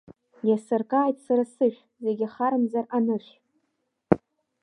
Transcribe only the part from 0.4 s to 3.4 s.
Иасыркааит сара сышә, зегь ахарамзар анышә.